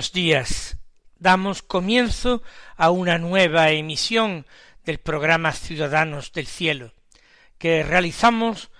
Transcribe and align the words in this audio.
Buenos 0.00 0.12
días. 0.12 0.78
Damos 1.18 1.60
comienzo 1.60 2.42
a 2.78 2.88
una 2.88 3.18
nueva 3.18 3.68
emisión 3.68 4.46
del 4.82 4.96
programa 4.96 5.52
Ciudadanos 5.52 6.32
del 6.32 6.46
Cielo, 6.46 6.94
que 7.58 7.82
realizamos 7.82 8.70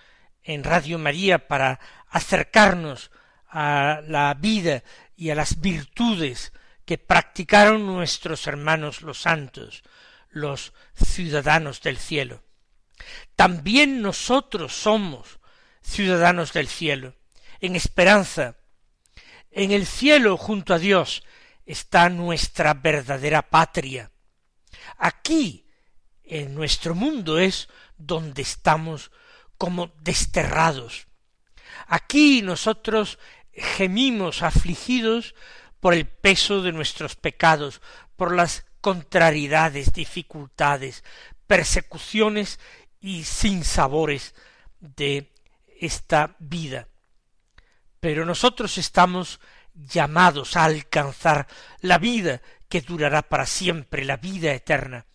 en 0.43 0.65
Radio 0.65 0.99
María 0.99 1.47
para 1.47 1.79
acercarnos 2.09 3.11
a 3.51 4.01
la 4.09 4.33
vida 4.33 4.83
y 5.15 5.29
a 5.29 5.35
las 5.35 5.61
virtudes 5.61 6.55
que 6.87 6.97
practicaron 6.97 7.85
nuestros 7.85 8.47
hermanos 8.47 9.03
los 9.03 9.21
santos, 9.21 9.83
los 10.31 10.73
ciudadanos 10.95 11.83
del 11.83 11.99
cielo. 11.99 12.43
También 13.37 14.01
nosotros 14.01 14.73
somos 14.73 15.39
ciudadanos 15.83 16.55
del 16.55 16.69
cielo, 16.69 17.15
en 17.61 17.77
esperanza 17.77 18.57
en 19.51 19.73
el 19.73 19.87
cielo 19.87 20.37
junto 20.37 20.75
a 20.75 20.79
Dios 20.79 21.23
está 21.67 22.09
nuestra 22.09 22.75
verdadera 22.75 23.43
patria. 23.43 24.11
Aquí, 24.99 25.67
en 26.25 26.55
nuestro 26.55 26.95
mundo, 26.95 27.39
es 27.39 27.69
donde 27.97 28.43
estamos 28.43 29.11
como 29.59 29.89
desterrados. 30.01 31.07
Aquí 31.87 32.43
nosotros 32.43 33.19
gemimos 33.53 34.43
afligidos 34.43 35.35
por 35.81 35.95
el 35.95 36.07
peso 36.07 36.63
de 36.63 36.73
nuestros 36.73 37.17
pecados, 37.17 37.81
por 38.17 38.35
las 38.35 38.67
contrariedades, 38.81 39.93
dificultades, 39.93 41.05
persecuciones 41.47 42.61
y 43.01 43.25
sinsabores 43.25 44.35
de 44.79 45.33
esta 45.81 46.37
vida 46.39 46.89
pero 48.01 48.25
nosotros 48.25 48.79
estamos 48.79 49.41
llamados 49.75 50.57
a 50.57 50.65
alcanzar 50.65 51.47
la 51.81 51.99
vida 51.99 52.41
que 52.69 52.81
durará 52.81 53.23
para 53.23 53.47
siempre, 53.47 54.05
la 54.05 54.17
vida 54.17 54.53
eterna. 54.53 55.07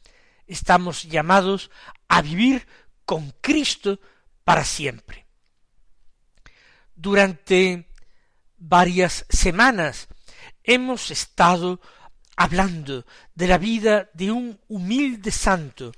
Estamos 0.48 1.04
llamados 1.04 1.72
a 2.08 2.22
vivir 2.22 2.68
con 3.06 3.34
Cristo 3.42 4.00
para 4.44 4.64
siempre. 4.64 5.26
Durante 6.96 7.90
varias 8.58 9.26
semanas 9.30 10.08
hemos 10.64 11.12
estado 11.12 11.82
hablando 12.38 13.06
de 13.34 13.48
la 13.48 13.58
vida 13.58 14.10
de 14.14 14.32
un 14.32 14.60
humilde 14.68 15.32
santo 15.32 15.92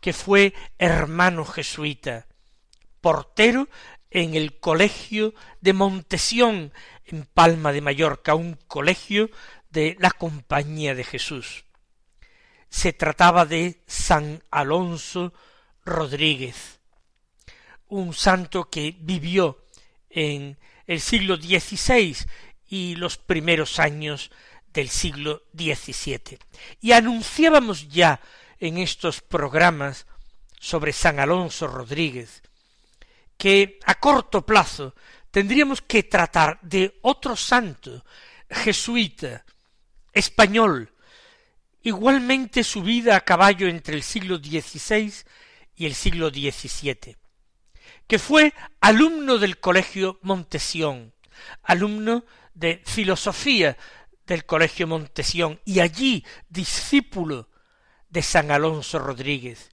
que 0.00 0.12
fue 0.12 0.52
hermano 0.78 1.44
jesuita, 1.44 2.26
portero 3.00 3.68
en 4.14 4.36
el 4.36 4.58
colegio 4.60 5.34
de 5.60 5.72
Montesión, 5.72 6.72
en 7.04 7.26
Palma 7.26 7.72
de 7.72 7.80
Mallorca, 7.80 8.36
un 8.36 8.54
colegio 8.68 9.28
de 9.70 9.96
la 9.98 10.12
Compañía 10.12 10.94
de 10.94 11.02
Jesús. 11.02 11.64
Se 12.70 12.92
trataba 12.92 13.44
de 13.44 13.82
San 13.88 14.42
Alonso 14.52 15.34
Rodríguez, 15.84 16.78
un 17.88 18.14
santo 18.14 18.70
que 18.70 18.94
vivió 19.00 19.64
en 20.08 20.58
el 20.86 21.00
siglo 21.00 21.34
XVI 21.36 22.16
y 22.68 22.94
los 22.94 23.18
primeros 23.18 23.80
años 23.80 24.30
del 24.72 24.90
siglo 24.90 25.42
XVII. 25.56 26.38
Y 26.80 26.92
anunciábamos 26.92 27.88
ya 27.88 28.20
en 28.60 28.78
estos 28.78 29.22
programas 29.22 30.06
sobre 30.60 30.92
San 30.92 31.18
Alonso 31.18 31.66
Rodríguez 31.66 32.43
que 33.44 33.78
a 33.84 34.00
corto 34.00 34.40
plazo 34.40 34.94
tendríamos 35.30 35.82
que 35.82 36.04
tratar 36.04 36.58
de 36.62 36.98
otro 37.02 37.36
santo 37.36 38.02
jesuita 38.48 39.44
español, 40.14 40.94
igualmente 41.82 42.64
subida 42.64 43.16
a 43.16 43.20
caballo 43.20 43.68
entre 43.68 43.96
el 43.96 44.02
siglo 44.02 44.38
XVI 44.38 45.12
y 45.76 45.84
el 45.84 45.94
siglo 45.94 46.30
XVII, 46.30 47.18
que 48.06 48.18
fue 48.18 48.54
alumno 48.80 49.36
del 49.36 49.60
colegio 49.60 50.18
Montesión, 50.22 51.12
alumno 51.64 52.24
de 52.54 52.80
filosofía 52.86 53.76
del 54.26 54.46
colegio 54.46 54.86
Montesión 54.86 55.60
y 55.66 55.80
allí 55.80 56.24
discípulo 56.48 57.50
de 58.08 58.22
San 58.22 58.50
Alonso 58.50 58.98
Rodríguez, 58.98 59.68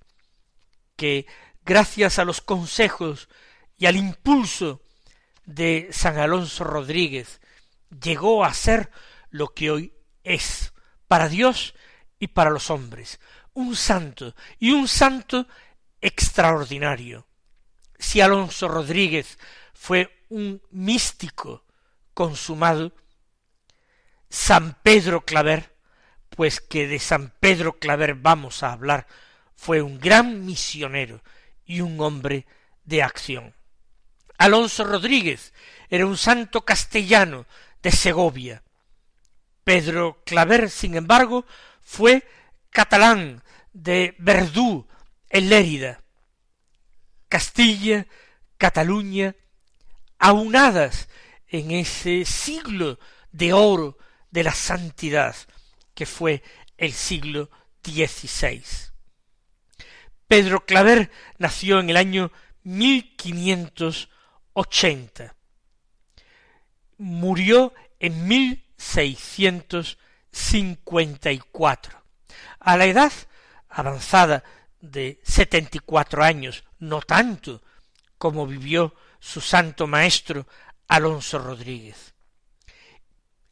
que 0.98 1.26
gracias 1.64 2.20
a 2.20 2.26
los 2.26 2.42
consejos 2.42 3.30
y 3.81 3.88
al 3.88 3.97
impulso 3.97 4.80
de 5.44 5.90
San 5.92 6.19
Alonso 6.19 6.64
Rodríguez 6.64 7.42
llegó 7.90 8.46
a 8.46 8.53
ser 8.53 8.92
lo 9.31 9.56
que 9.56 9.72
hoy 9.72 9.94
es 10.24 10.72
para 11.08 11.28
Dios 11.28 11.74
y 12.20 12.28
para 12.28 12.52
los 12.52 12.70
hombres, 12.70 13.20
un 13.53 13.75
santo 13.75 14.36
y 14.59 14.70
un 14.70 14.88
santo 14.88 15.47
extraordinario. 16.00 17.25
Si 17.97 18.22
Alonso 18.22 18.68
Rodríguez 18.68 19.40
fue 19.74 20.25
un 20.30 20.62
místico 20.70 21.66
consumado, 22.14 22.94
San 24.30 24.78
Pedro 24.84 25.25
Claver, 25.25 25.75
pues 26.30 26.62
que 26.62 26.88
de 26.88 27.00
San 27.00 27.34
Pedro 27.40 27.80
Claver 27.80 28.14
vamos 28.14 28.62
a 28.62 28.74
hablar, 28.74 29.08
fue 29.56 29.81
un 29.81 29.97
gran 29.97 30.46
misionero 30.46 31.24
y 31.66 31.81
un 31.81 32.00
hombre 32.00 32.46
de 32.84 33.02
acción. 33.02 33.56
Alonso 34.41 34.84
Rodríguez 34.84 35.53
era 35.88 36.07
un 36.07 36.18
santo 36.18 36.66
castellano 36.66 37.46
de 37.84 37.91
Segovia. 37.91 38.63
Pedro 39.64 40.23
Claver, 40.26 40.72
sin 40.72 40.96
embargo, 40.96 41.46
fue 41.79 42.28
catalán 42.72 43.43
de 43.72 44.16
Verdú, 44.17 44.88
en 45.29 45.47
Lérida. 45.47 46.02
Castilla, 47.29 48.08
Cataluña, 48.58 49.35
aunadas 50.17 51.08
en 51.47 51.70
ese 51.70 52.26
siglo 52.26 52.97
de 53.32 53.53
oro 53.53 53.99
de 54.32 54.43
la 54.43 54.55
santidad 54.55 55.35
que 55.93 56.08
fue 56.08 56.41
el 56.78 56.93
siglo 56.93 57.52
XVI. 57.84 58.64
Pedro 60.28 60.66
Claver 60.66 61.11
nació 61.38 61.79
en 61.79 61.91
el 61.91 61.97
año 61.97 62.32
quinientos 63.17 64.09
ochenta. 64.53 65.36
Murió 66.98 67.74
en 68.00 68.28
mil 68.28 68.66
seiscientos 68.78 69.98
cincuenta 70.32 71.32
y 71.32 71.40
cuatro, 71.40 72.02
a 72.59 72.78
la 72.78 72.86
edad 72.86 73.12
avanzada 73.70 74.44
de 74.80 75.20
setenta 75.24 75.78
y 75.78 75.80
cuatro 75.80 76.24
años, 76.24 76.64
no 76.80 77.02
tanto 77.02 77.62
como 78.18 78.48
vivió 78.48 78.96
su 79.20 79.42
santo 79.42 79.88
maestro 79.88 80.48
Alonso 80.88 81.40
Rodríguez. 81.40 82.14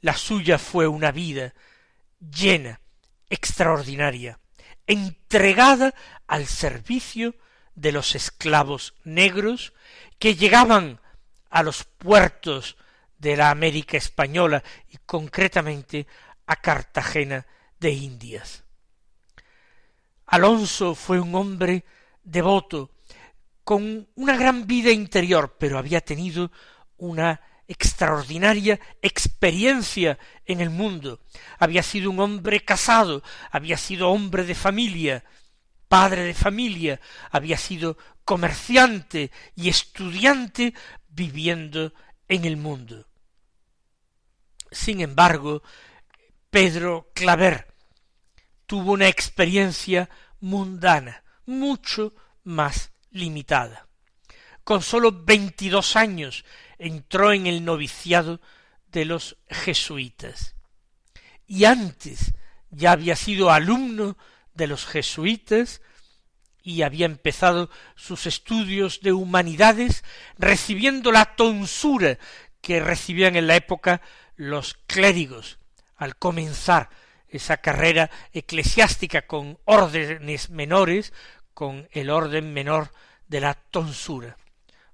La 0.02 0.16
suya 0.16 0.58
fue 0.58 0.88
una 0.88 1.12
vida 1.12 1.54
llena, 2.20 2.80
extraordinaria, 3.30 4.40
entregada 4.88 5.94
al 6.28 6.48
servicio 6.48 7.36
de 7.76 7.92
los 7.92 8.16
esclavos 8.16 8.96
negros 9.04 9.74
que 10.20 10.36
llegaban 10.36 11.00
a 11.50 11.64
los 11.64 11.84
puertos 11.84 12.78
de 13.18 13.36
la 13.36 13.50
América 13.50 13.98
española 13.98 14.64
y 14.90 14.98
concretamente 15.06 16.06
a 16.46 16.56
Cartagena 16.58 17.46
de 17.80 17.92
Indias. 17.92 18.64
Alonso 20.28 20.94
fue 20.94 21.20
un 21.20 21.34
hombre 21.34 21.86
devoto, 22.24 22.92
con 23.64 24.08
una 24.16 24.36
gran 24.36 24.66
vida 24.68 24.92
interior, 24.92 25.56
pero 25.60 25.78
había 25.78 26.02
tenido 26.02 26.52
una 26.98 27.42
extraordinaria 27.68 28.80
experiencia 29.02 30.18
en 30.46 30.60
el 30.60 30.72
mundo. 30.72 31.20
Había 31.60 31.84
sido 31.84 32.10
un 32.10 32.20
hombre 32.20 32.62
casado, 32.62 33.22
había 33.52 33.78
sido 33.78 34.10
hombre 34.10 34.44
de 34.44 34.56
familia, 34.56 35.24
padre 35.88 36.24
de 36.24 36.34
familia, 36.34 37.00
había 37.30 37.58
sido 37.58 37.98
comerciante 38.30 39.32
y 39.56 39.70
estudiante 39.70 40.76
viviendo 41.08 41.96
en 42.28 42.46
el 42.46 42.58
mundo. 42.58 43.08
Sin 44.70 45.02
embargo, 45.02 45.64
Pedro 46.52 47.10
Claver 47.16 47.74
tuvo 48.68 48.92
una 48.92 49.08
experiencia 49.08 50.12
mundana, 50.42 51.24
mucho 51.48 52.14
más 52.44 52.92
limitada. 53.10 53.88
Con 54.64 54.84
sólo 54.84 55.12
veintidós 55.12 55.96
años 55.96 56.46
entró 56.78 57.34
en 57.34 57.48
el 57.48 57.66
noviciado 57.66 58.42
de 58.92 59.06
los 59.06 59.38
jesuitas. 59.50 60.54
Y 61.48 61.66
antes 61.66 62.36
ya 62.70 62.92
había 62.92 63.16
sido 63.16 63.50
alumno 63.50 64.20
de 64.54 64.68
los 64.68 64.86
jesuitas 64.86 65.82
y 66.70 66.84
había 66.84 67.08
empezado 67.08 67.72
sus 67.96 68.28
estudios 68.28 69.02
de 69.02 69.12
humanidades 69.12 70.04
recibiendo 70.38 71.12
la 71.12 71.36
tonsura 71.36 72.20
que 72.62 72.80
recibían 72.80 73.36
en 73.36 73.48
la 73.48 73.56
época 73.56 74.02
los 74.36 74.76
clérigos 74.86 75.58
al 75.96 76.16
comenzar 76.16 76.92
esa 77.28 77.58
carrera 77.58 78.12
eclesiástica 78.34 79.24
con 79.24 79.58
órdenes 79.66 80.52
menores, 80.52 81.12
con 81.56 81.90
el 81.92 82.12
orden 82.12 82.54
menor 82.54 82.92
de 83.28 83.42
la 83.42 83.56
tonsura, 83.56 84.38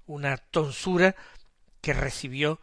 una 0.06 0.38
tonsura 0.38 1.14
que 1.82 1.92
recibió 1.92 2.58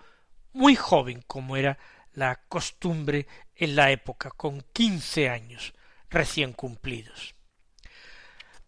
muy 0.54 0.76
joven, 0.76 1.24
como 1.28 1.56
era 1.56 1.78
la 2.14 2.42
costumbre 2.48 3.28
en 3.56 3.76
la 3.76 3.92
época, 3.92 4.32
con 4.32 4.66
quince 4.74 5.30
años 5.30 5.76
recién 6.10 6.54
cumplidos. 6.54 7.36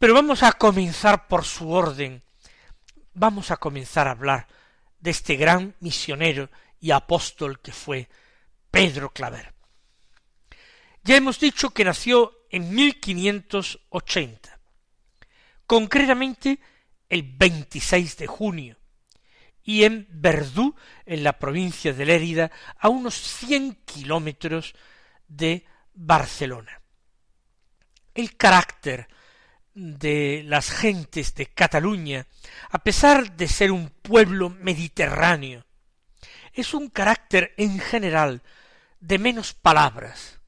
Pero 0.06 0.14
vamos 0.14 0.44
a 0.44 0.52
comenzar 0.52 1.28
por 1.28 1.44
su 1.46 1.72
orden, 1.72 2.22
vamos 3.16 3.50
a 3.50 3.58
comenzar 3.58 4.08
a 4.08 4.12
hablar 4.12 4.46
de 5.00 5.10
este 5.10 5.36
gran 5.36 5.74
misionero 5.80 6.52
y 6.80 6.92
apóstol 6.92 7.60
que 7.60 7.72
fue 7.72 8.08
Pedro 8.70 9.12
Claver. 9.12 9.56
Ya 11.04 11.16
hemos 11.16 11.40
dicho 11.40 11.72
que 11.72 11.84
nació 11.84 12.46
en 12.52 12.76
1580, 12.76 14.60
concretamente 15.66 16.60
el 17.10 17.24
26 17.24 18.18
de 18.18 18.28
junio, 18.28 18.78
y 19.64 19.86
en 19.86 20.08
Verdú, 20.12 20.76
en 21.08 21.24
la 21.24 21.40
provincia 21.40 21.94
de 21.94 22.06
Lérida, 22.06 22.52
a 22.78 22.90
unos 22.90 23.16
cien 23.16 23.74
kilómetros 23.86 24.76
de 25.28 25.66
Barcelona. 25.96 26.80
El 28.14 28.38
carácter 28.38 29.08
de 29.76 30.42
las 30.46 30.72
gentes 30.72 31.36
de 31.36 31.48
Cataluña, 31.48 32.26
a 32.72 32.80
pesar 32.80 33.36
de 33.36 33.48
ser 33.48 33.72
un 33.72 33.90
pueblo 33.90 34.50
mediterráneo, 34.50 35.66
es 36.54 36.74
un 36.74 36.90
carácter 36.90 37.54
en 37.58 37.80
general 37.80 38.42
de 39.02 39.20
menos 39.20 39.54
palabras 39.54 40.40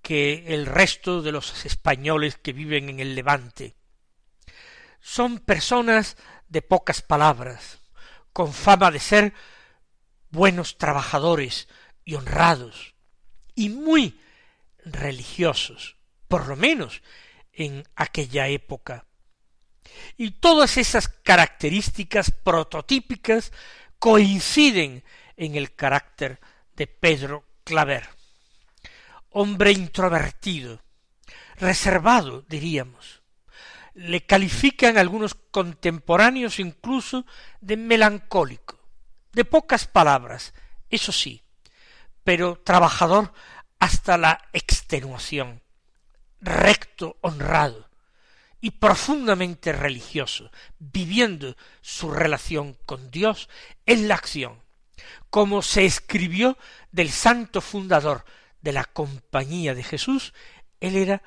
que 0.00 0.54
el 0.54 0.64
resto 0.64 1.20
de 1.20 1.32
los 1.32 1.66
españoles 1.66 2.38
que 2.38 2.54
viven 2.54 2.88
en 2.88 3.00
el 3.00 3.14
Levante. 3.14 3.76
Son 5.00 5.38
personas 5.38 6.16
de 6.48 6.62
pocas 6.62 7.02
palabras, 7.02 7.78
con 8.32 8.54
fama 8.54 8.90
de 8.90 9.00
ser 9.00 9.34
buenos 10.30 10.78
trabajadores 10.78 11.68
y 12.06 12.14
honrados, 12.14 12.94
y 13.54 13.68
muy 13.68 14.18
religiosos, 14.78 15.96
por 16.28 16.48
lo 16.48 16.56
menos 16.56 17.02
en 17.60 17.84
aquella 17.94 18.48
época. 18.48 19.04
Y 20.16 20.32
todas 20.32 20.76
esas 20.76 21.08
características 21.08 22.30
prototípicas 22.30 23.52
coinciden 23.98 25.04
en 25.36 25.56
el 25.56 25.74
carácter 25.74 26.40
de 26.74 26.86
Pedro 26.86 27.44
Claver. 27.64 28.08
Hombre 29.30 29.72
introvertido, 29.72 30.82
reservado, 31.56 32.42
diríamos, 32.48 33.22
le 33.94 34.24
califican 34.24 34.96
algunos 34.96 35.34
contemporáneos 35.34 36.58
incluso 36.58 37.26
de 37.60 37.76
melancólico, 37.76 38.80
de 39.32 39.44
pocas 39.44 39.86
palabras, 39.86 40.54
eso 40.88 41.12
sí, 41.12 41.42
pero 42.24 42.56
trabajador 42.56 43.32
hasta 43.78 44.16
la 44.16 44.48
extenuación, 44.52 45.62
recto, 46.40 47.16
honrado 47.20 47.88
y 48.60 48.72
profundamente 48.72 49.72
religioso, 49.72 50.50
viviendo 50.78 51.56
su 51.80 52.10
relación 52.10 52.76
con 52.86 53.10
Dios 53.10 53.48
en 53.86 54.08
la 54.08 54.14
acción, 54.14 54.62
como 55.30 55.62
se 55.62 55.86
escribió 55.86 56.58
del 56.92 57.10
santo 57.10 57.60
fundador 57.60 58.24
de 58.60 58.72
la 58.72 58.84
Compañía 58.84 59.74
de 59.74 59.82
Jesús, 59.82 60.34
él 60.80 60.96
era 60.96 61.22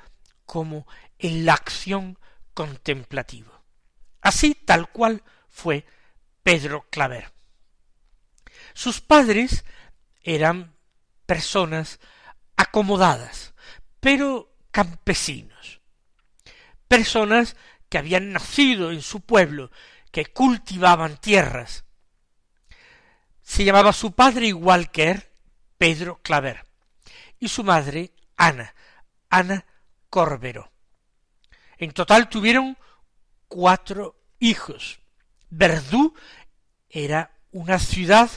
como 0.46 0.88
en 1.18 1.46
la 1.46 1.54
acción 1.54 2.20
contemplativo. 2.54 3.52
Así 4.22 4.56
tal 4.56 4.90
cual 4.90 5.24
fue 5.50 5.86
Pedro 6.44 6.86
Claver. 6.90 7.32
Sus 8.74 9.02
padres 9.02 9.66
eran 10.22 10.76
personas 11.26 12.00
acomodadas, 12.56 13.54
pero 14.00 14.53
campesinos, 14.74 15.80
personas 16.88 17.56
que 17.88 18.00
habían 18.00 18.34
nacido 18.34 18.92
en 18.92 19.04
su 19.04 19.22
pueblo, 19.22 19.70
que 20.12 20.26
cultivaban 20.26 21.18
tierras. 21.18 21.86
Se 23.44 23.64
llamaba 23.64 23.94
su 23.94 24.14
padre 24.14 24.48
igual 24.48 24.90
que 24.90 25.12
él, 25.12 25.24
Pedro 25.78 26.20
Claver, 26.24 26.66
y 27.40 27.50
su 27.50 27.64
madre 27.64 28.14
Ana, 28.36 28.74
Ana 29.30 29.64
Corbero. 30.10 30.72
En 31.78 31.92
total 31.92 32.28
tuvieron 32.28 32.76
cuatro 33.48 34.20
hijos. 34.40 35.00
Verdú 35.52 36.16
era 36.90 37.32
una 37.52 37.78
ciudad 37.78 38.32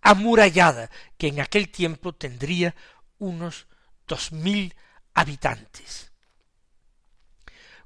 amurallada 0.00 0.90
que 1.18 1.28
en 1.28 1.40
aquel 1.40 1.68
tiempo 1.68 2.14
tendría 2.14 2.74
unos 3.18 3.66
dos 4.06 4.32
mil 4.32 4.74
habitantes. 5.14 6.12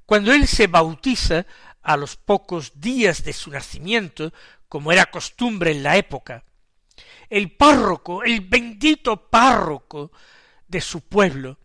Cuando 0.04 0.32
él 0.32 0.46
se 0.46 0.66
bautiza 0.66 1.46
a 1.82 1.96
los 1.96 2.16
pocos 2.16 2.80
días 2.80 3.24
de 3.24 3.32
su 3.32 3.50
nacimiento, 3.50 4.32
como 4.68 4.92
era 4.92 5.06
costumbre 5.06 5.72
en 5.72 5.82
la 5.82 5.96
época, 5.96 6.44
el 7.28 7.56
párroco, 7.56 8.22
el 8.22 8.40
bendito 8.40 9.28
párroco 9.28 10.12
de 10.68 10.80
su 10.80 11.02
pueblo, 11.02 11.58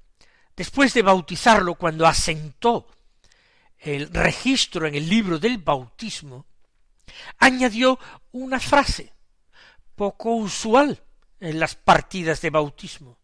después 0.55 0.93
de 0.93 1.01
bautizarlo 1.01 1.75
cuando 1.75 2.05
asentó 2.05 2.87
el 3.77 4.11
registro 4.11 4.87
en 4.87 4.95
el 4.95 5.07
libro 5.07 5.39
del 5.39 5.57
bautismo, 5.57 6.45
añadió 7.39 7.99
una 8.31 8.59
frase 8.59 9.13
poco 9.95 10.35
usual 10.35 11.01
en 11.39 11.59
las 11.59 11.75
partidas 11.75 12.41
de 12.41 12.49
bautismo. 12.49 13.17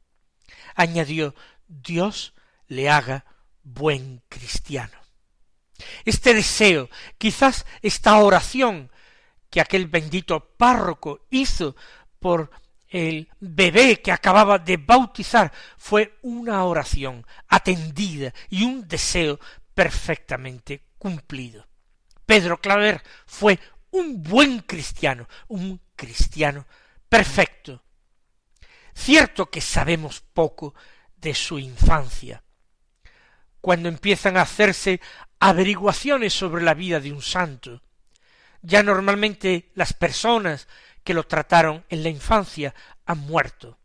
Añadió 0.76 1.34
Dios 1.68 2.34
le 2.68 2.90
haga 2.90 3.26
buen 3.64 4.24
cristiano. 4.30 4.98
Este 6.06 6.34
deseo, 6.34 6.90
quizás 7.18 7.66
esta 7.82 8.18
oración 8.18 8.92
que 9.50 9.62
aquel 9.62 9.88
bendito 9.88 10.56
párroco 10.58 11.28
hizo 11.30 11.76
por 12.20 12.50
el 12.90 13.30
bebé 13.40 14.02
que 14.02 14.12
acababa 14.12 14.60
de 14.60 14.78
bautizar, 14.78 15.52
fue 15.78 16.18
una 16.22 16.64
oración 16.64 17.26
atendida 17.48 18.34
y 18.50 18.64
un 18.64 18.88
deseo 18.88 19.40
perfectamente 19.74 20.88
cumplido. 20.98 21.68
Pedro 22.26 22.60
Claver 22.60 23.04
fue 23.26 23.60
un 23.92 24.24
buen 24.24 24.60
cristiano, 24.60 25.28
un 25.48 25.82
cristiano 25.96 26.66
perfecto. 27.08 27.84
Cierto 28.94 29.50
que 29.50 29.62
sabemos 29.62 30.22
poco 30.22 30.74
de 31.18 31.34
su 31.34 31.60
infancia. 31.60 32.44
Cuando 33.62 33.90
empiezan 33.90 34.38
a 34.38 34.42
hacerse 34.42 35.02
averiguaciones 35.40 36.34
sobre 36.34 36.64
la 36.64 36.74
vida 36.74 37.00
de 37.00 37.12
un 37.12 37.22
santo, 37.22 37.82
ya 38.62 38.84
normalmente 38.84 39.72
las 39.76 39.94
personas 39.94 40.68
que 41.04 41.14
lo 41.14 41.26
trataron 41.26 41.86
en 41.90 42.04
la 42.04 42.10
infancia 42.10 42.74
han 43.06 43.20
muerto, 43.20 43.78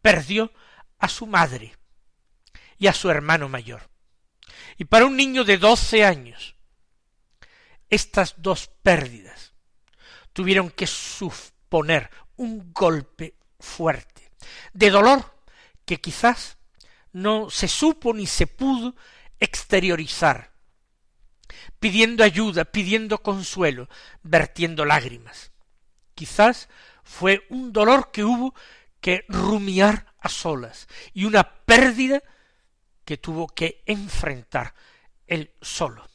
perdió 0.00 0.52
a 0.98 1.08
su 1.08 1.26
madre 1.26 1.76
y 2.78 2.86
a 2.86 2.92
su 2.92 3.10
hermano 3.10 3.48
mayor. 3.48 3.88
Y 4.76 4.84
para 4.84 5.06
un 5.06 5.16
niño 5.16 5.44
de 5.44 5.58
doce 5.58 6.04
años, 6.04 6.54
estas 7.90 8.34
dos 8.38 8.70
pérdidas 8.82 9.54
tuvieron 10.32 10.70
que 10.70 10.86
suponer 10.86 12.10
un 12.36 12.72
golpe 12.72 13.34
fuerte, 13.58 14.30
de 14.72 14.90
dolor 14.90 15.42
que 15.84 16.00
quizás 16.00 16.58
no 17.12 17.50
se 17.50 17.66
supo 17.66 18.14
ni 18.14 18.26
se 18.26 18.46
pudo 18.46 18.94
exteriorizar, 19.40 20.52
pidiendo 21.80 22.22
ayuda, 22.22 22.64
pidiendo 22.64 23.22
consuelo, 23.22 23.88
vertiendo 24.22 24.84
lágrimas. 24.84 25.52
Quizás 26.14 26.68
fue 27.08 27.46
un 27.48 27.72
dolor 27.72 28.10
que 28.12 28.22
hubo 28.22 28.54
que 29.00 29.24
rumiar 29.28 30.14
a 30.18 30.28
solas 30.28 30.86
y 31.14 31.24
una 31.24 31.64
pérdida 31.64 32.22
que 33.04 33.16
tuvo 33.16 33.48
que 33.48 33.82
enfrentar 33.86 34.74
él 35.26 35.54
solo. 35.62 36.06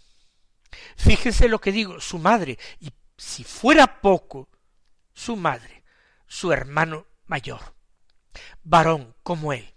Fíjese 0.96 1.48
lo 1.50 1.60
que 1.60 1.72
digo, 1.72 2.00
su 2.00 2.20
madre, 2.20 2.60
y 2.80 2.94
si 3.18 3.44
fuera 3.44 4.02
poco, 4.02 4.50
su 5.14 5.36
madre, 5.36 5.84
su 6.28 6.52
hermano 6.52 7.08
mayor, 7.26 7.76
varón 8.64 9.16
como 9.24 9.52
él, 9.52 9.74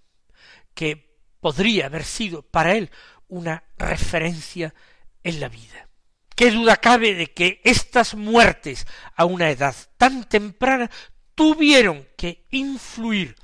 que 0.75 1.19
podría 1.41 1.87
haber 1.87 2.05
sido 2.05 2.43
para 2.43 2.75
él 2.75 2.91
una 3.27 3.65
referencia 3.79 4.75
en 5.23 5.41
la 5.41 5.49
vida. 5.49 5.89
¿Qué 6.37 6.51
duda 6.51 6.77
cabe 6.77 7.15
de 7.15 7.33
que 7.33 7.63
estas 7.65 8.15
muertes 8.15 8.87
a 9.17 9.25
una 9.25 9.51
edad 9.51 9.75
tan 9.97 10.29
temprana 10.29 10.91
tuvieron 11.35 12.07
que 12.15 12.45
influir 12.51 13.35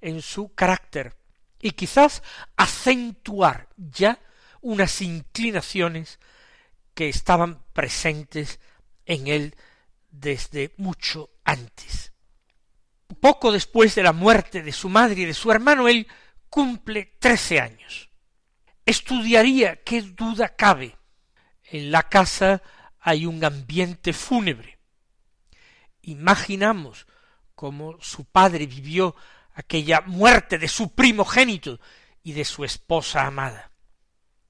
en 0.00 0.22
su 0.22 0.54
carácter 0.54 1.16
y 1.60 1.72
quizás 1.72 2.22
acentuar 2.56 3.68
ya 3.76 4.20
unas 4.60 5.02
inclinaciones 5.02 6.20
que 6.94 7.08
estaban 7.08 7.64
presentes 7.72 8.60
en 9.04 9.26
él 9.26 9.56
desde 10.08 10.74
mucho 10.76 11.30
antes. 11.42 12.12
Poco 13.20 13.50
después 13.50 13.96
de 13.96 14.04
la 14.04 14.12
muerte 14.12 14.62
de 14.62 14.70
su 14.70 14.88
madre 14.88 15.22
y 15.22 15.24
de 15.24 15.34
su 15.34 15.50
hermano, 15.50 15.88
él 15.88 16.06
cumple 16.48 17.16
trece 17.18 17.58
años. 17.58 18.10
Estudiaría, 18.86 19.82
qué 19.82 20.02
duda 20.02 20.54
cabe, 20.54 20.96
en 21.70 21.90
la 21.90 22.04
casa 22.04 22.62
hay 23.00 23.26
un 23.26 23.44
ambiente 23.44 24.12
fúnebre. 24.12 24.78
Imaginamos 26.02 27.06
cómo 27.54 28.00
su 28.00 28.24
padre 28.24 28.66
vivió 28.66 29.14
aquella 29.54 30.00
muerte 30.02 30.58
de 30.58 30.68
su 30.68 30.94
primogénito 30.94 31.80
y 32.22 32.32
de 32.32 32.44
su 32.44 32.64
esposa 32.64 33.26
amada. 33.26 33.72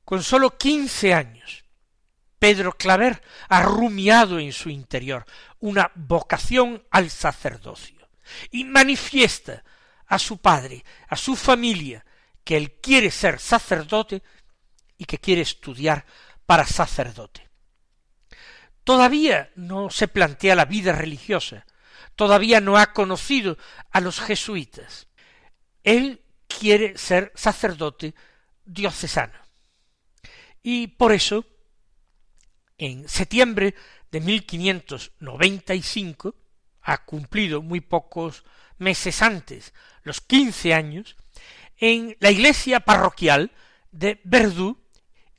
Con 0.05 0.23
sólo 0.23 0.57
quince 0.57 1.15
años, 1.15 1.65
Pedro 2.39 2.73
Claver 2.73 3.23
ha 3.49 3.63
rumiado 3.63 4.39
en 4.39 4.53
su 4.53 4.71
interior 4.71 5.25
una 5.61 5.91
vocación 5.95 6.85
al 6.91 7.11
sacerdocio 7.11 8.09
y 8.51 8.65
manifiesta 8.65 9.65
a 10.07 10.19
su 10.19 10.39
padre, 10.39 10.85
a 11.09 11.17
su 11.17 11.37
familia, 11.37 12.05
que 12.45 12.57
él 12.57 12.73
quiere 12.81 13.11
ser 13.11 13.41
sacerdote 13.41 14.23
y 14.97 15.05
que 15.05 15.19
quiere 15.19 15.43
estudiar 15.43 16.07
para 16.49 16.67
sacerdote. 16.67 17.47
Todavía 18.83 19.53
no 19.55 19.91
se 19.91 20.09
plantea 20.09 20.55
la 20.55 20.65
vida 20.65 20.93
religiosa, 20.93 21.67
todavía 22.17 22.63
no 22.63 22.79
ha 22.79 22.95
conocido 22.95 23.59
a 23.91 24.01
los 24.01 24.19
jesuitas. 24.19 25.09
Él 25.85 26.23
quiere 26.47 26.97
ser 26.97 27.33
sacerdote 27.35 28.15
diocesano. 28.65 29.39
Y 30.63 30.87
por 30.87 31.13
eso, 31.13 31.45
en 32.79 33.07
septiembre 33.07 33.75
de 34.11 34.21
1595, 34.21 36.35
ha 36.81 37.05
cumplido 37.05 37.61
muy 37.61 37.83
pocos 37.83 38.43
meses 38.79 39.21
antes 39.21 39.75
los 40.03 40.23
quince 40.23 40.73
años, 40.73 41.15
en 41.77 42.17
la 42.21 42.31
iglesia 42.31 42.81
parroquial 42.81 43.51
de 43.93 44.19
Verdú 44.25 44.79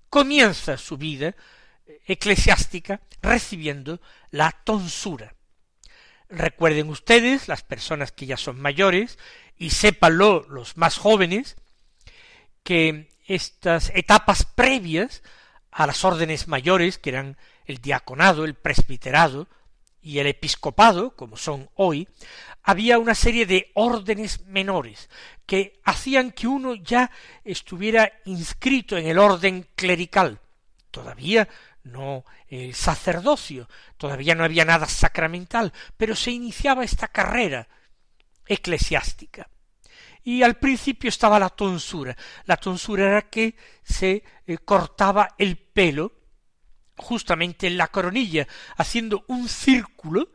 comienza 0.10 0.78
su 0.78 0.98
vida 0.98 1.36
eclesiástica 2.06 3.02
recibiendo 3.22 4.02
la 4.32 4.52
tonsura. 4.52 5.36
Recuerden 6.30 6.90
ustedes, 6.90 7.48
las 7.48 7.64
personas 7.64 8.12
que 8.12 8.26
ya 8.26 8.38
son 8.38 8.60
mayores, 8.62 9.18
y 9.58 9.72
sépanlo 9.72 10.46
los 10.50 10.78
más 10.78 10.98
jóvenes, 10.98 11.58
que 12.64 13.10
estas 13.28 13.92
etapas 13.96 14.46
previas 14.46 15.24
a 15.72 15.88
las 15.88 16.04
órdenes 16.06 16.48
mayores, 16.48 16.98
que 16.98 17.10
eran 17.10 17.38
el 17.66 17.80
diaconado, 17.80 18.46
el 18.46 18.56
presbiterado 18.56 19.48
y 20.02 20.20
el 20.20 20.28
episcopado, 20.28 21.16
como 21.16 21.38
son 21.38 21.70
hoy, 21.76 22.08
había 22.64 23.00
una 23.00 23.16
serie 23.16 23.46
de 23.46 23.72
órdenes 23.74 24.46
menores 24.46 25.10
que 25.46 25.80
hacían 25.84 26.32
que 26.32 26.48
uno 26.48 26.76
ya 26.76 27.12
estuviera 27.44 28.12
inscrito 28.26 28.98
en 28.98 29.08
el 29.08 29.18
orden 29.18 29.68
clerical. 29.76 30.40
Todavía 30.92 31.48
no 31.84 32.26
el 32.48 32.74
sacerdocio, 32.74 33.68
todavía 33.98 34.36
no 34.36 34.44
había 34.44 34.66
nada 34.66 34.86
sacramental, 34.88 35.74
pero 35.98 36.16
se 36.16 36.32
iniciaba 36.32 36.84
esta 36.84 37.08
carrera 37.08 37.68
eclesiástica. 38.46 39.50
Y 40.24 40.44
al 40.44 40.58
principio 40.58 41.10
estaba 41.10 41.40
la 41.40 41.50
tonsura. 41.50 42.16
La 42.46 42.58
tonsura 42.58 43.08
era 43.08 43.22
que 43.24 43.56
se 43.84 44.24
eh, 44.46 44.58
cortaba 44.60 45.36
el 45.38 45.58
pelo 45.58 46.19
justamente 47.00 47.68
en 47.68 47.78
la 47.78 47.88
coronilla, 47.88 48.48
haciendo 48.78 49.24
un 49.28 49.50
círculo 49.50 50.30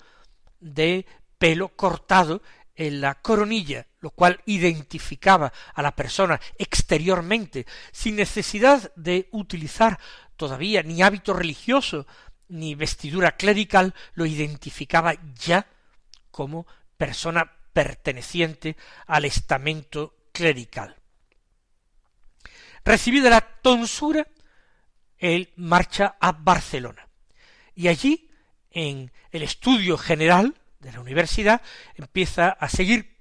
de 0.60 1.06
pelo 1.38 1.68
cortado 1.68 2.42
en 2.74 3.00
la 3.00 3.14
coronilla, 3.16 3.86
lo 4.00 4.10
cual 4.10 4.40
identificaba 4.46 5.52
a 5.74 5.82
la 5.82 5.94
persona 5.94 6.40
exteriormente, 6.58 7.66
sin 7.92 8.16
necesidad 8.16 8.92
de 8.96 9.28
utilizar 9.30 9.98
todavía 10.36 10.82
ni 10.82 11.02
hábito 11.02 11.32
religioso 11.32 12.06
ni 12.48 12.74
vestidura 12.74 13.36
clerical, 13.36 13.94
lo 14.14 14.26
identificaba 14.26 15.14
ya 15.34 15.66
como 16.30 16.66
persona 16.96 17.50
perteneciente 17.72 18.76
al 19.06 19.24
estamento 19.24 20.14
clerical. 20.32 20.96
Recibida 22.84 23.30
la 23.30 23.40
tonsura, 23.40 24.26
él 25.32 25.52
marcha 25.56 26.16
a 26.20 26.32
Barcelona 26.32 27.04
y 27.74 27.88
allí, 27.88 28.30
en 28.70 29.12
el 29.30 29.42
estudio 29.42 29.98
general 29.98 30.54
de 30.80 30.92
la 30.92 31.00
universidad, 31.00 31.60
empieza 31.96 32.50
a 32.50 32.68
seguir 32.68 33.16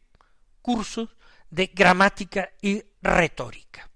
cursos 0.62 1.10
de 1.50 1.68
gramática 1.68 2.52
y 2.62 2.84
retórica. 3.02 3.90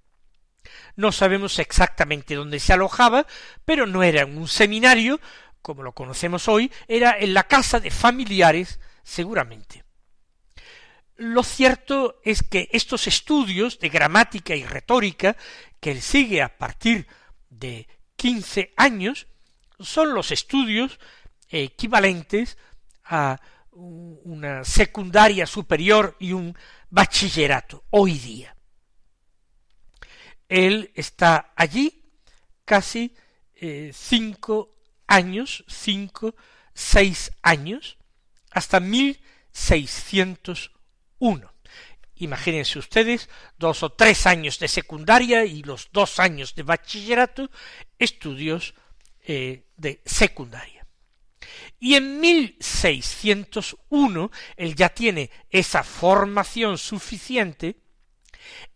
No 0.95 1.11
sabemos 1.11 1.59
exactamente 1.59 2.35
dónde 2.35 2.59
se 2.59 2.73
alojaba, 2.73 3.27
pero 3.65 3.85
no 3.85 4.03
era 4.03 4.21
en 4.21 4.37
un 4.37 4.47
seminario, 4.47 5.19
como 5.61 5.83
lo 5.83 5.93
conocemos 5.93 6.47
hoy, 6.47 6.71
era 6.87 7.17
en 7.19 7.33
la 7.33 7.43
casa 7.43 7.79
de 7.79 7.91
familiares, 7.91 8.79
seguramente. 9.03 9.83
Lo 11.17 11.43
cierto 11.43 12.19
es 12.23 12.43
que 12.43 12.69
estos 12.71 13.07
estudios 13.07 13.79
de 13.79 13.89
gramática 13.89 14.55
y 14.55 14.63
retórica, 14.63 15.35
que 15.79 15.91
él 15.91 16.01
sigue 16.01 16.41
a 16.41 16.57
partir 16.57 17.07
de 17.49 17.87
quince 18.17 18.73
años, 18.75 19.27
son 19.79 20.13
los 20.13 20.31
estudios 20.31 20.99
equivalentes 21.47 22.57
a 23.05 23.39
una 23.71 24.65
secundaria 24.65 25.45
superior 25.45 26.17
y 26.19 26.33
un 26.33 26.57
bachillerato 26.89 27.85
hoy 27.91 28.17
día. 28.17 28.57
Él 30.49 30.91
está 30.95 31.53
allí 31.55 32.03
casi 32.65 33.15
eh, 33.55 33.91
cinco 33.93 34.73
años, 35.05 35.63
cinco, 35.67 36.33
seis 36.73 37.31
años, 37.41 37.97
hasta 38.51 38.79
1601. 38.79 41.53
Imagínense 42.19 42.79
ustedes 42.79 43.29
dos 43.57 43.83
o 43.83 43.91
tres 43.91 44.25
años 44.25 44.57
de 44.59 44.67
secundaria 44.67 45.45
y 45.45 45.63
los 45.63 45.89
dos 45.91 46.19
años 46.19 46.55
de 46.55 46.63
bachillerato, 46.63 47.49
estudios 47.99 48.73
eh, 49.25 49.65
de 49.75 50.01
secundaria. 50.05 50.85
Y 51.79 51.95
en 51.95 52.19
1601 52.19 54.31
él 54.55 54.75
ya 54.75 54.89
tiene 54.89 55.31
esa 55.49 55.83
formación 55.83 56.77
suficiente, 56.77 57.77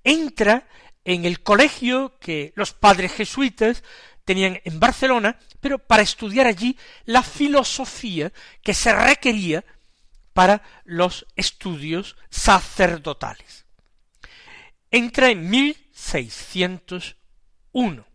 entra 0.03 0.67
en 1.03 1.25
el 1.25 1.41
colegio 1.41 2.17
que 2.19 2.53
los 2.55 2.73
padres 2.73 3.11
jesuitas 3.13 3.83
tenían 4.23 4.61
en 4.63 4.79
Barcelona, 4.79 5.39
pero 5.59 5.79
para 5.79 6.03
estudiar 6.03 6.45
allí 6.45 6.77
la 7.05 7.23
filosofía 7.23 8.31
que 8.61 8.75
se 8.75 8.93
requería 8.93 9.65
para 10.33 10.61
los 10.83 11.25
estudios 11.35 12.17
sacerdotales. 12.29 13.65
Entra 14.89 15.29
en 15.29 15.49
1601, 15.49 18.05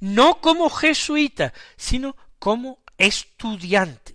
no 0.00 0.40
como 0.40 0.70
jesuita, 0.70 1.52
sino 1.76 2.16
como 2.38 2.82
estudiante. 2.96 4.14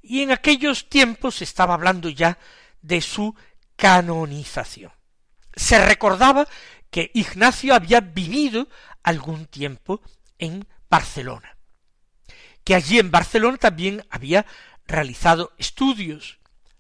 y 0.02 0.24
en 0.24 0.32
aquellos 0.32 0.90
tiempos 0.90 1.36
se 1.36 1.44
estaba 1.44 1.76
hablando 1.76 2.10
ya 2.10 2.40
de 2.82 3.02
su 3.02 3.36
canonización. 3.76 4.92
Se 5.56 5.86
recordaba 5.86 6.48
que 6.90 7.12
Ignacio 7.14 7.76
había 7.76 8.00
vivido 8.00 8.68
algún 9.04 9.46
tiempo 9.46 10.02
en 10.40 10.68
Barcelona, 10.90 11.58
que 12.64 12.74
allí 12.74 12.98
en 12.98 13.12
Barcelona 13.12 13.58
también 13.58 14.04
había 14.10 14.48
realizado 14.88 15.54
estudios, 15.60 16.40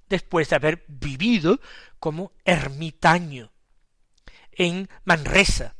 después 0.09 0.49
de 0.49 0.55
haber 0.55 0.83
vivido 0.87 1.59
como 1.99 2.33
ermitaño 2.45 3.51
en 4.51 4.89
Manresa 5.05 5.75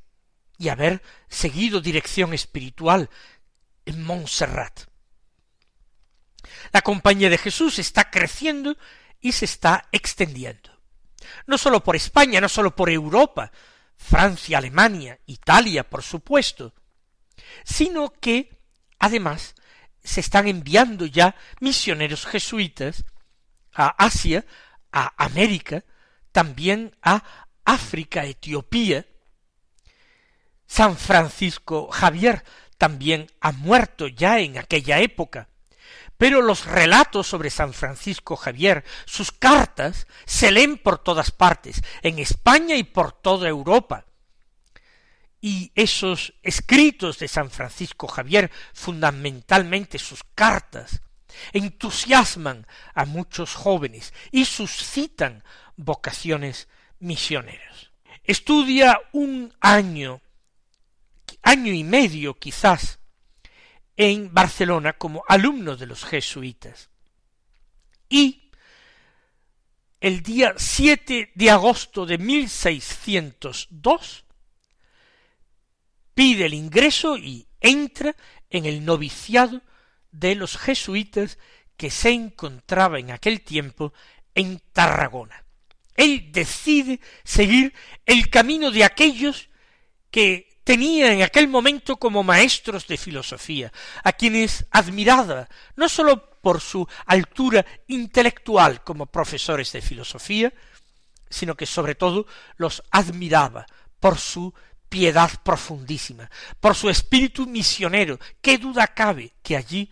y 0.57 0.69
haber 0.69 1.01
seguido 1.29 1.81
dirección 1.81 2.33
espiritual 2.33 3.09
en 3.85 4.03
Montserrat. 4.03 4.81
La 6.71 6.81
compañía 6.81 7.29
de 7.29 7.37
Jesús 7.37 7.79
está 7.79 8.09
creciendo 8.09 8.77
y 9.19 9.31
se 9.31 9.45
está 9.45 9.87
extendiendo. 9.91 10.71
No 11.45 11.57
sólo 11.57 11.83
por 11.83 11.95
España, 11.95 12.39
no 12.41 12.49
sólo 12.49 12.75
por 12.75 12.89
Europa, 12.89 13.51
Francia, 13.97 14.59
Alemania, 14.59 15.19
Italia, 15.25 15.89
por 15.89 16.03
supuesto, 16.03 16.73
sino 17.63 18.13
que, 18.13 18.61
además, 18.99 19.55
se 20.03 20.21
están 20.21 20.47
enviando 20.47 21.05
ya 21.05 21.35
misioneros 21.59 22.25
jesuitas 22.25 23.03
a 23.73 23.87
Asia, 24.03 24.45
a 24.91 25.13
América, 25.23 25.83
también 26.37 26.95
a 27.01 27.23
África, 27.65 28.23
Etiopía. 28.25 29.07
San 30.67 30.95
Francisco 30.95 31.89
Javier 31.89 32.43
también 32.77 33.25
ha 33.41 33.51
muerto 33.51 34.07
ya 34.07 34.37
en 34.37 34.59
aquella 34.59 34.99
época, 34.99 35.49
pero 36.15 36.43
los 36.43 36.65
relatos 36.65 37.25
sobre 37.25 37.49
San 37.49 37.73
Francisco 37.73 38.35
Javier, 38.35 38.83
sus 39.05 39.31
cartas, 39.31 40.05
se 40.27 40.51
leen 40.51 40.77
por 40.77 40.99
todas 40.99 41.31
partes, 41.31 41.81
en 42.03 42.19
España 42.19 42.75
y 42.75 42.83
por 42.83 43.13
toda 43.13 43.49
Europa. 43.49 44.05
Y 45.41 45.71
esos 45.73 46.35
escritos 46.43 47.17
de 47.17 47.29
San 47.29 47.49
Francisco 47.49 48.07
Javier, 48.07 48.51
fundamentalmente 48.75 49.97
sus 49.97 50.23
cartas, 50.35 51.01
entusiasman 51.51 52.67
a 52.93 53.05
muchos 53.05 53.55
jóvenes 53.55 54.13
y 54.31 54.45
suscitan 54.45 55.43
vocaciones 55.77 56.67
misioneras. 56.99 57.91
Estudia 58.23 58.99
un 59.13 59.53
año, 59.61 60.21
año 61.41 61.71
y 61.71 61.83
medio 61.83 62.33
quizás, 62.33 62.99
en 63.95 64.33
Barcelona 64.33 64.93
como 64.93 65.23
alumno 65.27 65.75
de 65.75 65.87
los 65.87 66.03
jesuitas. 66.03 66.89
Y 68.09 68.51
el 69.99 70.21
día 70.21 70.53
7 70.55 71.31
de 71.33 71.49
agosto 71.49 72.05
de 72.05 72.17
1602 72.17 74.25
pide 76.13 76.45
el 76.45 76.53
ingreso 76.53 77.17
y 77.17 77.47
entra 77.59 78.15
en 78.49 78.65
el 78.65 78.85
noviciado 78.85 79.61
de 80.11 80.35
los 80.35 80.57
jesuitas 80.57 81.39
que 81.75 81.89
se 81.89 82.11
encontraba 82.11 82.99
en 82.99 83.11
aquel 83.11 83.41
tiempo 83.41 83.93
en 84.35 84.61
Tarragona. 84.73 85.46
Él 85.97 86.31
decide 86.31 87.01
seguir 87.25 87.73
el 88.05 88.29
camino 88.29 88.71
de 88.71 88.85
aquellos 88.85 89.49
que 90.09 90.61
tenía 90.63 91.11
en 91.11 91.23
aquel 91.23 91.47
momento 91.47 91.97
como 91.97 92.23
maestros 92.23 92.87
de 92.87 92.97
filosofía, 92.97 93.71
a 94.03 94.13
quienes 94.13 94.65
admiraba, 94.71 95.49
no 95.75 95.89
sólo 95.89 96.39
por 96.39 96.61
su 96.61 96.87
altura 97.05 97.65
intelectual 97.87 98.83
como 98.83 99.07
profesores 99.07 99.71
de 99.71 99.81
filosofía, 99.81 100.53
sino 101.29 101.55
que 101.55 101.65
sobre 101.65 101.95
todo 101.95 102.27
los 102.57 102.83
admiraba 102.91 103.65
por 103.99 104.17
su 104.17 104.53
piedad 104.89 105.31
profundísima, 105.43 106.29
por 106.59 106.75
su 106.75 106.89
espíritu 106.89 107.47
misionero. 107.47 108.19
¿Qué 108.41 108.57
duda 108.57 108.87
cabe 108.87 109.33
que 109.41 109.57
allí 109.57 109.91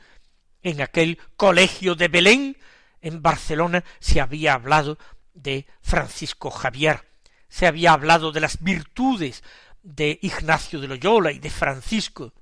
en 0.61 0.81
aquel 0.81 1.19
colegio 1.35 1.95
de 1.95 2.07
Belén, 2.07 2.57
en 3.01 3.21
Barcelona, 3.21 3.83
se 3.99 4.19
había 4.19 4.53
hablado 4.53 4.97
de 5.35 5.67
Francisco 5.81 6.49
Javier, 6.49 7.07
se 7.47 7.67
había 7.67 7.93
hablado 7.93 8.31
de 8.31 8.39
las 8.39 8.63
virtudes 8.63 9.43
de 9.83 10.17
Ignacio 10.23 10.81
de 10.81 10.87
Loyola 10.87 11.31
y 11.31 11.37
de 11.37 11.51
Francisco, 11.51 12.33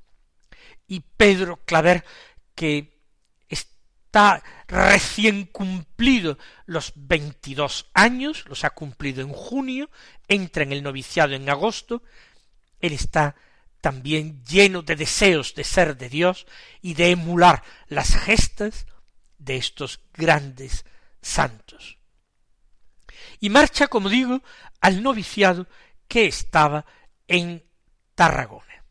y 0.87 1.01
Pedro 1.01 1.57
Claver, 1.65 2.05
que 2.55 3.01
está 3.49 4.43
recién 4.67 5.45
cumplido 5.45 6.37
los 6.65 6.93
veintidós 6.95 7.89
años, 7.93 8.45
los 8.47 8.63
ha 8.63 8.69
cumplido 8.69 9.21
en 9.21 9.29
junio, 9.29 9.89
entra 10.27 10.63
en 10.63 10.71
el 10.71 10.83
noviciado 10.83 11.33
en 11.33 11.49
agosto, 11.49 12.03
él 12.79 12.93
está 12.93 13.35
también 13.81 14.45
lleno 14.45 14.81
de 14.81 14.95
deseos 14.95 15.55
de 15.55 15.65
ser 15.65 15.97
de 15.97 16.07
Dios 16.07 16.45
y 16.81 16.93
de 16.93 17.11
emular 17.11 17.63
las 17.87 18.15
gestas 18.15 18.85
de 19.37 19.57
estos 19.57 19.99
grandes 20.13 20.85
santos. 21.21 21.97
Y 23.43 23.49
marcha, 23.49 23.89
como 23.89 24.07
digo, 24.07 24.41
al 24.79 25.03
noviciado 25.03 25.67
que 26.07 26.27
estaba 26.27 26.85
en 27.27 27.61
Tarragona. 28.15 28.85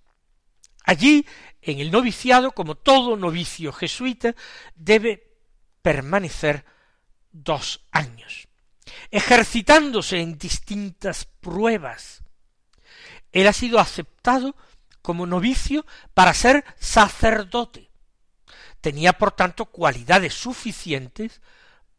Allí, 0.84 1.26
en 1.62 1.78
el 1.80 1.90
noviciado, 1.90 2.50
como 2.50 2.74
todo 2.74 3.16
novicio 3.16 3.72
jesuita, 3.72 4.34
debe 4.74 5.38
permanecer 5.80 6.66
dos 7.30 7.86
años, 7.92 8.46
ejercitándose 9.10 10.20
en 10.20 10.36
distintas 10.36 11.24
pruebas. 11.24 12.22
Él 13.32 13.46
ha 13.46 13.54
sido 13.54 13.78
aceptado 13.78 14.54
como 15.00 15.24
novicio 15.24 15.86
para 16.12 16.34
ser 16.34 16.62
sacerdote. 16.78 17.88
Tenía, 18.82 19.14
por 19.14 19.32
tanto, 19.32 19.64
cualidades 19.64 20.34
suficientes 20.34 21.40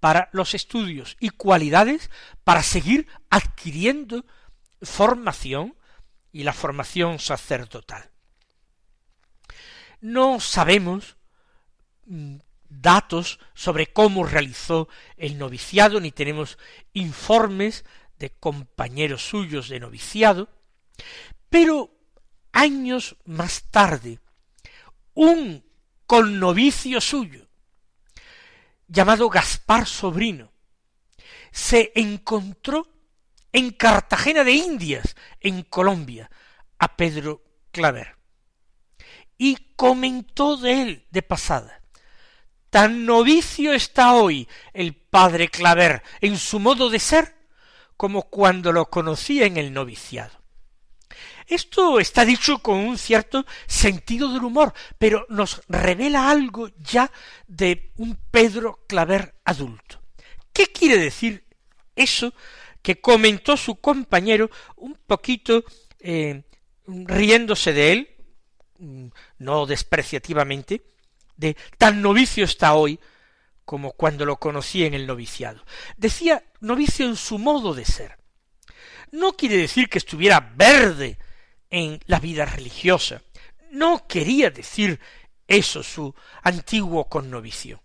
para 0.04 0.28
los 0.34 0.54
estudios 0.54 1.16
y 1.22 1.30
cualidades 1.30 2.12
para 2.44 2.62
seguir 2.62 3.08
adquiriendo 3.30 4.26
formación 4.82 5.78
y 6.34 6.44
la 6.44 6.52
formación 6.52 7.20
sacerdotal. 7.20 8.12
No 10.02 10.42
sabemos 10.42 11.16
mm, 12.06 12.36
datos 12.68 13.40
sobre 13.54 13.94
cómo 13.94 14.26
realizó 14.26 14.90
el 15.16 15.38
noviciado, 15.38 16.02
ni 16.02 16.12
tenemos 16.12 16.58
informes 16.92 17.86
de 18.20 18.30
compañeros 18.30 19.26
suyos 19.26 19.70
de 19.70 19.80
noviciado, 19.80 20.50
pero 21.50 21.96
años 22.52 23.16
más 23.24 23.72
tarde, 23.72 24.20
un 25.14 25.64
connovicio 26.06 27.00
suyo, 27.00 27.43
llamado 28.94 29.28
Gaspar 29.28 29.88
Sobrino, 29.88 30.52
se 31.52 31.92
encontró 31.96 32.88
en 33.52 33.72
Cartagena 33.72 34.44
de 34.44 34.52
Indias, 34.54 35.16
en 35.40 35.64
Colombia, 35.64 36.30
a 36.78 36.96
Pedro 36.96 37.44
Claver. 37.72 38.16
Y 39.38 39.74
comentó 39.76 40.58
de 40.58 40.82
él 40.84 41.08
de 41.10 41.24
pasada. 41.24 41.82
Tan 42.70 43.06
novicio 43.06 43.74
está 43.74 44.14
hoy 44.14 44.48
el 44.74 44.94
padre 44.94 45.50
Claver 45.50 46.04
en 46.22 46.38
su 46.38 46.60
modo 46.60 46.90
de 46.90 47.00
ser 47.00 47.36
como 47.98 48.30
cuando 48.30 48.72
lo 48.72 48.90
conocía 48.92 49.46
en 49.48 49.58
el 49.58 49.74
noviciado. 49.74 50.43
Esto 51.48 52.00
está 52.00 52.26
dicho 52.26 52.60
con 52.60 52.80
un 52.80 52.98
cierto 52.98 53.46
sentido 53.68 54.32
del 54.32 54.44
humor, 54.44 54.74
pero 54.98 55.26
nos 55.30 55.62
revela 55.68 56.30
algo 56.30 56.70
ya 56.78 57.12
de 57.48 57.92
un 57.98 58.18
Pedro 58.32 58.80
Claver 58.88 59.36
adulto. 59.44 60.02
¿Qué 60.52 60.68
quiere 60.68 60.98
decir 60.98 61.46
eso 61.96 62.34
que 62.82 63.00
comentó 63.00 63.58
su 63.58 63.76
compañero 63.78 64.52
un 64.76 64.98
poquito 65.08 65.64
eh, 66.00 66.44
riéndose 66.86 67.74
de 67.74 67.92
él, 67.92 68.10
mm, 68.80 69.08
no 69.40 69.66
despreciativamente, 69.66 70.84
de 71.38 71.56
tan 71.78 72.02
novicio 72.02 72.44
está 72.44 72.74
hoy 72.74 73.00
como 73.66 73.94
cuando 73.94 74.26
lo 74.26 74.38
conocí 74.38 74.84
en 74.84 74.94
el 74.94 75.08
noviciado. 75.08 75.64
Decía 75.98 76.44
novicio 76.60 77.06
en 77.06 77.16
su 77.16 77.40
modo 77.40 77.74
de 77.74 77.86
ser. 77.86 78.18
No 79.14 79.34
quiere 79.34 79.58
decir 79.58 79.90
que 79.90 80.00
estuviera 80.00 80.40
verde 80.40 81.20
en 81.70 82.00
la 82.08 82.20
vida 82.20 82.46
religiosa. 82.46 83.22
No 83.70 84.08
quería 84.08 84.50
decir 84.50 85.00
eso 85.48 85.84
su 85.84 86.16
antiguo 86.42 87.08
connovicio, 87.08 87.84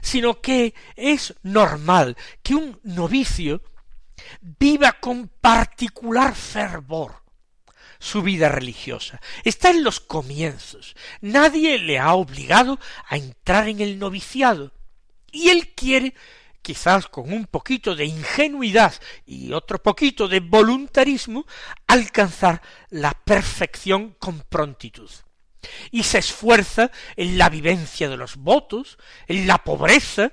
sino 0.00 0.40
que 0.40 0.72
es 0.96 1.34
normal 1.42 2.16
que 2.42 2.54
un 2.54 2.80
novicio 2.84 3.60
viva 4.40 4.92
con 4.92 5.28
particular 5.28 6.34
fervor 6.34 7.22
su 7.98 8.22
vida 8.22 8.48
religiosa. 8.48 9.20
Está 9.44 9.68
en 9.68 9.84
los 9.84 10.00
comienzos. 10.00 10.96
Nadie 11.20 11.78
le 11.78 11.98
ha 11.98 12.14
obligado 12.14 12.80
a 13.10 13.18
entrar 13.18 13.68
en 13.68 13.82
el 13.82 13.98
noviciado. 13.98 14.72
Y 15.30 15.50
él 15.50 15.74
quiere 15.74 16.14
quizás 16.64 17.06
con 17.08 17.30
un 17.30 17.46
poquito 17.46 17.94
de 17.94 18.06
ingenuidad 18.06 18.94
y 19.26 19.52
otro 19.52 19.80
poquito 19.82 20.26
de 20.26 20.40
voluntarismo, 20.40 21.46
alcanzar 21.86 22.62
la 22.88 23.12
perfección 23.12 24.16
con 24.18 24.40
prontitud. 24.40 25.10
Y 25.90 26.02
se 26.04 26.18
esfuerza 26.18 26.90
en 27.16 27.36
la 27.36 27.50
vivencia 27.50 28.08
de 28.08 28.16
los 28.16 28.36
votos, 28.36 28.98
en 29.28 29.46
la 29.46 29.58
pobreza, 29.58 30.32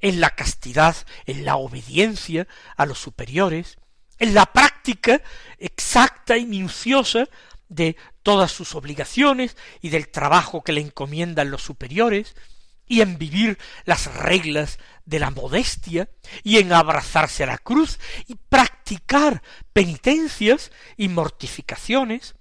en 0.00 0.20
la 0.20 0.30
castidad, 0.30 0.96
en 1.26 1.44
la 1.44 1.56
obediencia 1.56 2.48
a 2.76 2.84
los 2.84 2.98
superiores, 2.98 3.78
en 4.18 4.34
la 4.34 4.46
práctica 4.46 5.22
exacta 5.58 6.36
y 6.36 6.44
minuciosa 6.44 7.28
de 7.68 7.96
todas 8.24 8.50
sus 8.50 8.74
obligaciones 8.74 9.56
y 9.80 9.90
del 9.90 10.08
trabajo 10.08 10.64
que 10.64 10.72
le 10.72 10.80
encomiendan 10.80 11.52
los 11.52 11.62
superiores, 11.62 12.34
y 12.88 13.00
en 13.00 13.18
vivir 13.18 13.58
las 13.84 14.12
reglas 14.14 14.78
de 15.04 15.18
la 15.18 15.30
modestia 15.30 16.08
y 16.42 16.58
en 16.58 16.72
abrazarse 16.72 17.44
a 17.44 17.46
la 17.46 17.58
cruz 17.58 17.98
y 18.26 18.34
practicar 18.34 19.42
penitencias 19.72 20.72
y 20.96 21.08
mortificaciones, 21.08 22.34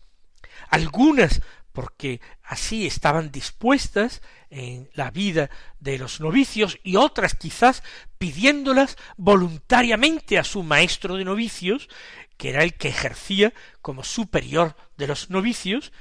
algunas 0.69 1.41
porque 1.77 2.21
así 2.41 2.88
estaban 2.88 3.31
dispuestas 3.31 4.23
en 4.49 4.89
la 4.93 5.12
vida 5.12 5.51
de 5.79 5.99
los 5.99 6.19
novicios 6.19 6.79
y 6.83 6.95
otras 6.95 7.36
quizás 7.36 7.83
pidiéndolas 8.17 8.97
voluntariamente 9.15 10.39
a 10.39 10.43
su 10.43 10.63
maestro 10.63 11.17
de 11.17 11.23
novicios, 11.23 11.88
que 12.36 12.49
era 12.49 12.63
el 12.63 12.73
que 12.73 12.88
ejercía 12.88 13.53
como 13.83 14.03
superior 14.03 14.75
de 14.97 15.05
los 15.05 15.29
novicios, 15.29 15.93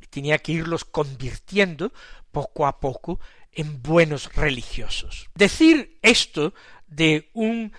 y 0.00 0.06
tenía 0.06 0.38
que 0.38 0.52
irlos 0.52 0.86
convirtiendo 0.86 1.92
poco 2.32 2.66
a 2.66 2.80
poco 2.80 3.20
en 3.52 3.82
buenos 3.82 4.34
religiosos. 4.34 5.28
Decir 5.34 5.98
esto 6.02 6.54
de 6.86 7.30
un 7.34 7.72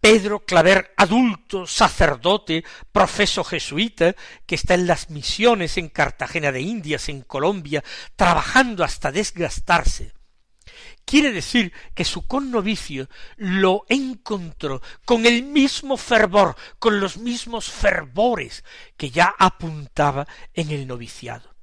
Pedro 0.00 0.40
Claver 0.40 0.92
adulto, 0.98 1.66
sacerdote, 1.66 2.62
profeso 2.92 3.42
jesuita, 3.42 4.14
que 4.44 4.54
está 4.54 4.74
en 4.74 4.86
las 4.86 5.08
misiones 5.08 5.78
en 5.78 5.88
Cartagena 5.88 6.52
de 6.52 6.60
Indias, 6.60 7.08
en 7.08 7.22
Colombia, 7.22 7.82
trabajando 8.14 8.84
hasta 8.84 9.10
desgastarse, 9.10 10.12
quiere 11.06 11.32
decir 11.32 11.72
que 11.94 12.04
su 12.04 12.26
connovicio 12.26 13.08
lo 13.36 13.84
encontró 13.88 14.82
con 15.04 15.24
el 15.26 15.42
mismo 15.42 15.96
fervor, 15.96 16.56
con 16.78 17.00
los 17.00 17.16
mismos 17.16 17.70
fervores 17.70 18.62
que 18.98 19.10
ya 19.10 19.34
apuntaba 19.38 20.26
en 20.52 20.70
el 20.70 20.86
noviciado. 20.86 21.53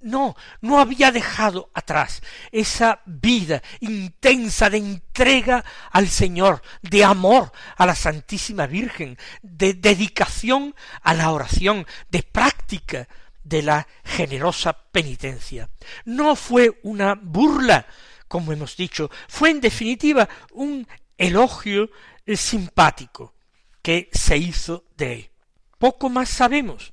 No, 0.00 0.36
no 0.60 0.78
había 0.78 1.10
dejado 1.10 1.70
atrás 1.74 2.22
esa 2.52 3.02
vida 3.04 3.62
intensa 3.80 4.70
de 4.70 4.78
entrega 4.78 5.64
al 5.90 6.08
Señor, 6.08 6.62
de 6.82 7.04
amor 7.04 7.52
a 7.76 7.84
la 7.84 7.94
Santísima 7.94 8.66
Virgen, 8.66 9.18
de 9.42 9.74
dedicación 9.74 10.74
a 11.02 11.14
la 11.14 11.32
oración, 11.32 11.86
de 12.10 12.22
práctica 12.22 13.08
de 13.42 13.62
la 13.62 13.88
generosa 14.04 14.72
penitencia. 14.72 15.68
No 16.04 16.36
fue 16.36 16.78
una 16.82 17.14
burla, 17.20 17.86
como 18.28 18.52
hemos 18.52 18.76
dicho, 18.76 19.10
fue 19.26 19.50
en 19.50 19.60
definitiva 19.60 20.28
un 20.52 20.86
elogio 21.16 21.90
simpático 22.26 23.34
que 23.82 24.10
se 24.12 24.36
hizo 24.36 24.84
de 24.96 25.12
él. 25.14 25.30
Poco 25.78 26.08
más 26.08 26.28
sabemos 26.28 26.92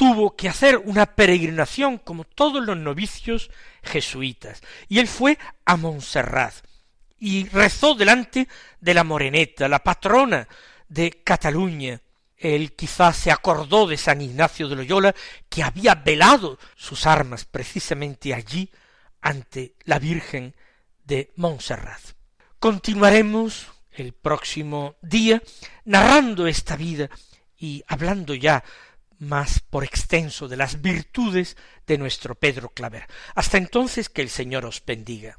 tuvo 0.00 0.34
que 0.34 0.48
hacer 0.48 0.78
una 0.78 1.04
peregrinación 1.04 1.98
como 1.98 2.24
todos 2.24 2.64
los 2.64 2.74
novicios 2.74 3.50
jesuitas, 3.82 4.62
y 4.88 4.98
él 4.98 5.06
fue 5.06 5.36
a 5.66 5.76
Montserrat 5.76 6.54
y 7.18 7.46
rezó 7.48 7.94
delante 7.94 8.48
de 8.80 8.94
la 8.94 9.04
Moreneta, 9.04 9.68
la 9.68 9.80
patrona 9.80 10.48
de 10.88 11.22
Cataluña. 11.22 12.00
Él 12.34 12.72
quizás 12.72 13.14
se 13.14 13.30
acordó 13.30 13.86
de 13.86 13.98
San 13.98 14.22
Ignacio 14.22 14.70
de 14.70 14.76
Loyola, 14.76 15.14
que 15.50 15.62
había 15.62 15.96
velado 15.96 16.58
sus 16.76 17.04
armas 17.06 17.44
precisamente 17.44 18.32
allí 18.32 18.70
ante 19.20 19.74
la 19.84 19.98
Virgen 19.98 20.56
de 21.04 21.30
Montserrat. 21.36 22.00
Continuaremos 22.58 23.66
el 23.90 24.14
próximo 24.14 24.96
día 25.02 25.42
narrando 25.84 26.46
esta 26.46 26.74
vida 26.74 27.10
y 27.58 27.84
hablando 27.86 28.32
ya 28.32 28.64
más 29.20 29.60
por 29.60 29.84
extenso 29.84 30.48
de 30.48 30.56
las 30.56 30.80
virtudes 30.82 31.56
de 31.86 31.98
nuestro 31.98 32.34
Pedro 32.34 32.70
Claver. 32.70 33.06
Hasta 33.34 33.58
entonces 33.58 34.08
que 34.08 34.22
el 34.22 34.28
Señor 34.28 34.66
os 34.66 34.82
bendiga. 34.84 35.38